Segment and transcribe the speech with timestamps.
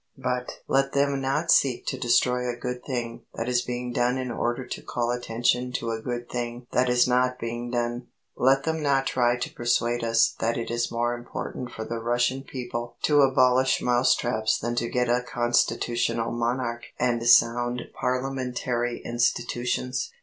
[0.17, 4.31] But let them not seek to destroy a good thing that is being done in
[4.31, 8.07] order to call attention to a good thing that is not being done.
[8.35, 12.41] Let them not try to persuade us that it is more important for the Russian
[12.41, 20.09] people to abolish mouse traps than to get a constitutional monarch and sound Parliamentary institutions.